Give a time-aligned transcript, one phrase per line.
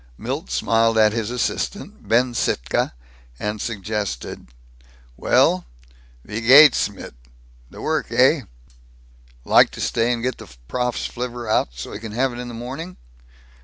[0.17, 2.93] Milt smiled at his assistant, Ben Sittka,
[3.37, 4.47] and suggested,
[5.15, 5.65] "Well,
[6.25, 7.13] wie geht 's mit
[7.69, 8.41] the work, eh?
[9.45, 12.47] Like to stay and get the prof's flivver out, so he can have it in
[12.47, 12.97] the morning?"